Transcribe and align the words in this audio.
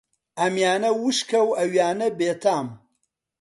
ئەمیانە 0.39 0.89
وشکە 1.03 1.39
و 1.45 1.51
ئەویانە 1.57 2.07
بێتام 2.19 2.67